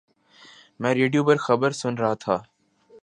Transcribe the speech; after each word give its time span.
میں 0.79 0.93
ریڈیو 0.93 1.23
پر 1.27 1.37
خبر 1.37 1.71
سن 1.71 1.93
رہا 1.97 2.13
تھا 2.13 2.35